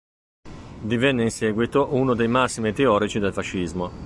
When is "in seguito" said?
1.21-1.89